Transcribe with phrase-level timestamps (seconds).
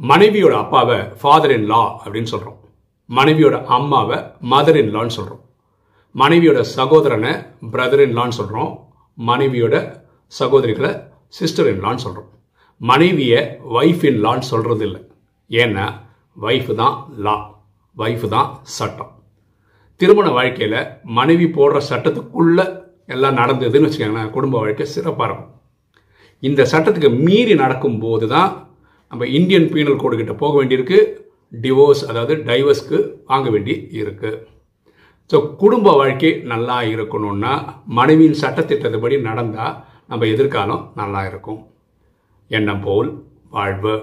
[0.00, 2.58] மனைவியோட அப்பாவை father in லா அப்படின்னு சொல்கிறோம்
[3.10, 4.18] மனைவியோட அம்மாவை
[4.52, 5.42] மதர் இன் லான்னு சொல்கிறோம்
[6.14, 7.32] மனைவியோட சகோதரனை
[7.72, 8.72] பிரதர் இன் லான்னு சொல்கிறோம்
[9.18, 9.76] மனைவியோட
[10.32, 10.90] சகோதரிகளை
[11.38, 12.30] சிஸ்டர் இன் லான்னு சொல்கிறோம்
[12.80, 13.40] மனைவியை
[13.78, 15.00] ஒய்ஃப் இன் லான்னு சொல்கிறது இல்லை
[15.50, 15.86] ஏன்னா
[16.36, 16.96] ஒய்ஃபு தான்
[17.26, 17.36] லா
[17.96, 19.12] ஒய்ஃபு தான் சட்டம்.
[20.00, 20.78] திருமண வாழ்க்கையில்
[21.18, 22.64] மனைவி போடுற சட்டத்துக்குள்ளே
[23.06, 25.50] எல்லாம் நடந்ததுன்னு வச்சுக்கோங்களேன் குடும்ப வாழ்க்கை சிறப்பாக இருக்கும்.
[26.42, 28.50] இந்த சட்டத்துக்கு மீறி நடக்கும்போது தான்
[29.12, 30.98] நம்ம இந்தியன் பீனல் கோடு கிட்ட போக வேண்டியிருக்கு.
[31.52, 32.98] டிவோர்ஸ் அதாவது டைவர்ஸ்க்கு
[33.30, 34.30] வாங்க வேண்டி இருக்கு
[35.30, 37.52] ஸோ குடும்ப வாழ்க்கை நல்லா இருக்கணும்னா
[37.98, 39.76] மனைவியின் சட்டத்திட்டத்துப்படி நடந்தால்
[40.10, 41.60] நம்ம எதிர்காலம் நல்லா இருக்கும்.
[42.50, 43.10] எண்ணம் போல்
[43.56, 43.94] வாழ்வு.